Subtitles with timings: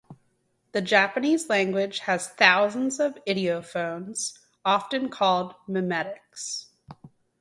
[0.71, 6.71] The Japanese language has thousands of ideophones, often called "mimetics".